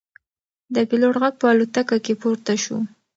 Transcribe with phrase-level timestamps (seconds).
[0.73, 2.77] د پیلوټ غږ په الوتکه کې پورته شو.